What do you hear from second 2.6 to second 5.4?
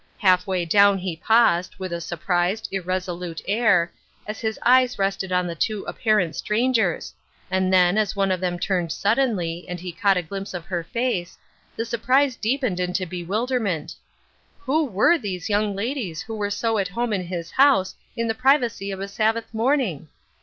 irresolute air, as his eyes rested